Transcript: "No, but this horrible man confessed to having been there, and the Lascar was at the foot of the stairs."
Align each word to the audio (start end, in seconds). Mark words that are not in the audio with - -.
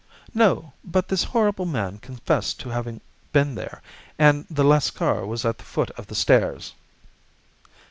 "No, 0.33 0.73
but 0.83 1.09
this 1.09 1.25
horrible 1.25 1.67
man 1.67 1.99
confessed 1.99 2.59
to 2.61 2.69
having 2.69 3.01
been 3.31 3.53
there, 3.53 3.83
and 4.17 4.47
the 4.49 4.63
Lascar 4.63 5.27
was 5.27 5.45
at 5.45 5.59
the 5.59 5.63
foot 5.63 5.91
of 5.91 6.07
the 6.07 6.15
stairs." 6.15 6.73